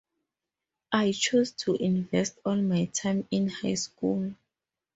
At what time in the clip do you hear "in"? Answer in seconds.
3.29-3.49